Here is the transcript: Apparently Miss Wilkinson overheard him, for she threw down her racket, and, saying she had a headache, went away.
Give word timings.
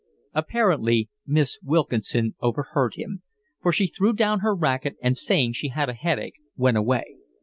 Apparently 0.33 1.11
Miss 1.27 1.59
Wilkinson 1.61 2.33
overheard 2.41 2.95
him, 2.95 3.21
for 3.61 3.71
she 3.71 3.85
threw 3.85 4.13
down 4.13 4.39
her 4.39 4.55
racket, 4.55 4.95
and, 4.99 5.15
saying 5.15 5.53
she 5.53 5.67
had 5.67 5.89
a 5.89 5.93
headache, 5.93 6.39
went 6.57 6.75
away. 6.77 7.17